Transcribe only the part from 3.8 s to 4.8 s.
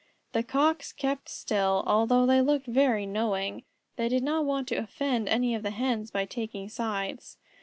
They did not want to